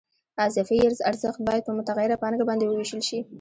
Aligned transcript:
اضافي 0.45 0.77
ارزښت 1.09 1.39
باید 1.47 1.63
په 1.65 1.71
متغیره 1.77 2.15
پانګه 2.23 2.43
باندې 2.49 2.65
ووېشل 2.67 3.01
شي 3.09 3.19